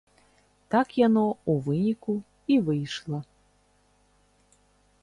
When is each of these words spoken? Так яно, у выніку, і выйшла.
Так 0.75 0.87
яно, 1.07 1.25
у 1.53 1.55
выніку, 1.67 2.17
і 2.55 2.59
выйшла. 2.71 3.19